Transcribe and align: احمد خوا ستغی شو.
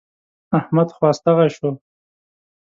احمد 0.59 0.89
خوا 0.95 1.09
ستغی 1.17 1.49
شو. 1.57 1.69